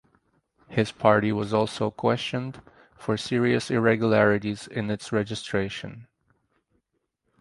[0.67, 2.59] His party was also questioned
[2.97, 6.07] for serious irregularities in its registration.